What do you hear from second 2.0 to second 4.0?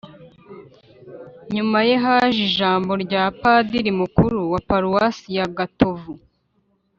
haje ijambo rya padiri